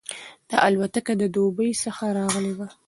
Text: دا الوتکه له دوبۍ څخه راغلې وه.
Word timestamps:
دا 0.49 0.57
الوتکه 0.67 1.13
له 1.21 1.27
دوبۍ 1.35 1.71
څخه 1.83 2.03
راغلې 2.19 2.53
وه. 2.57 2.67